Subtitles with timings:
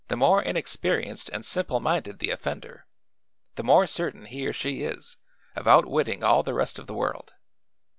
[0.07, 2.87] The more inexperienced and simple minded the offender,
[3.53, 5.17] the more certain he or she is
[5.55, 7.35] of outwitting all the rest of the world.